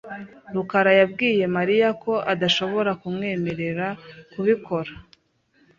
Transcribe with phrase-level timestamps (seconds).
[0.53, 3.87] rukara yabwiye Mariya ko adashobora kumwemerera
[4.31, 4.91] kubikora.